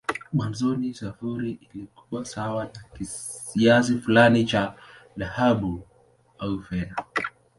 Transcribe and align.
Mwanzoni 0.33 0.93
sarafu 0.93 1.41
ilikuwa 1.41 2.25
sawa 2.25 2.63
na 2.65 2.99
kiasi 3.53 3.99
fulani 3.99 4.45
cha 4.45 4.73
dhahabu 5.17 5.87
au 6.39 6.61
fedha. 6.63 6.95